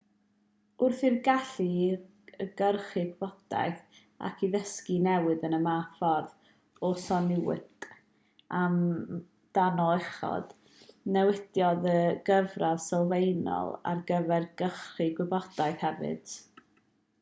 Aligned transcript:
wrth 0.85 1.01
i'r 1.07 1.17
gallu 1.25 1.65
i 2.45 2.45
gyrchu 2.61 2.85
gwybodaeth 3.09 3.99
ac 4.29 4.41
i 4.47 4.47
ddysgu 4.55 4.95
newid 5.07 5.45
yn 5.49 5.57
y 5.57 5.59
fath 5.67 5.91
ffordd 5.99 6.87
a 6.89 6.89
soniwyd 7.03 7.87
amdano 8.61 9.85
uchod 9.99 10.55
newidiodd 11.19 11.85
y 11.93 11.97
gyfradd 12.31 12.83
sylfaenol 12.87 13.73
ar 13.93 14.01
gyfer 14.13 14.49
cyrchu 14.63 15.11
gwybodaeth 15.21 15.87
hefyd 15.89 16.35